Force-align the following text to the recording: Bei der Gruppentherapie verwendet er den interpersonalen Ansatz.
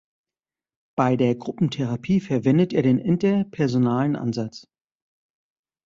Bei 0.97 1.15
der 1.15 1.35
Gruppentherapie 1.35 2.21
verwendet 2.21 2.73
er 2.73 2.81
den 2.81 2.97
interpersonalen 2.97 4.15
Ansatz. 4.15 4.65